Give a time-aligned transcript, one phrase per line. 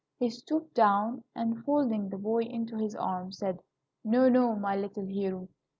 [0.17, 3.59] He stooped down, and, folding the boy in his arms, said:
[4.03, 5.47] "No, no, my little hero.